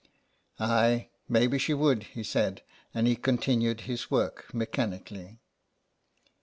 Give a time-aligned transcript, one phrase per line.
[0.59, 5.37] "Aye, maybe she would/' he said, and he continued his work mechanically.